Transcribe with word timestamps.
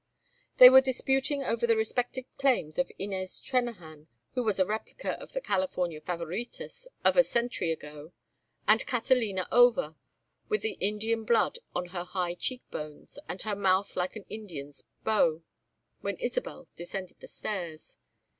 They 0.57 0.67
were 0.67 0.81
disputing 0.81 1.43
over 1.43 1.67
the 1.67 1.75
respective 1.77 2.25
claims 2.39 2.79
of 2.79 2.91
Inez 2.97 3.39
Trennahan, 3.39 4.07
who 4.33 4.41
was 4.41 4.57
a 4.57 4.65
replica 4.65 5.11
of 5.21 5.33
the 5.33 5.41
California 5.41 6.01
Favoritas 6.01 6.87
of 7.05 7.15
a 7.17 7.23
century 7.23 7.69
ago, 7.71 8.11
and 8.67 8.83
Catalina 8.87 9.47
Over 9.51 9.95
with 10.49 10.63
the 10.63 10.75
Indian 10.79 11.23
blood 11.23 11.59
on 11.75 11.89
her 11.89 12.03
high 12.03 12.33
cheek 12.33 12.63
bones, 12.71 13.19
and 13.29 13.43
her 13.43 13.55
mouth 13.55 13.95
like 13.95 14.15
an 14.15 14.25
Indian's 14.27 14.85
bow, 15.03 15.43
when 15.99 16.17
Isabel 16.17 16.67
descended 16.75 17.19
the 17.19 17.27
stairs. 17.27 17.99